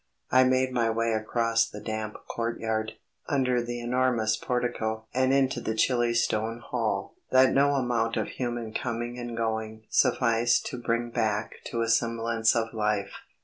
[0.31, 2.93] I made my way across the damp court yard,
[3.29, 8.73] under the enormous portico, and into the chilly stone hall that no amount of human
[8.73, 13.11] coming and going sufficed to bring back to a semblance of life.